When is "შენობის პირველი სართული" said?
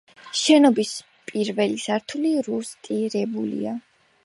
0.37-2.33